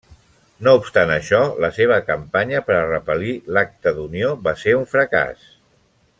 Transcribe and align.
No 0.67 0.71
obstant 0.77 1.11
això, 1.15 1.41
la 1.65 1.69
seva 1.75 1.99
campanya 2.07 2.63
per 2.71 2.75
a 2.77 2.81
'repel·lir' 2.93 3.37
l'Acta 3.59 3.95
d'Unió 4.01 4.33
va 4.49 4.55
ser 4.65 4.75
un 4.81 4.89
fracàs. 4.97 5.47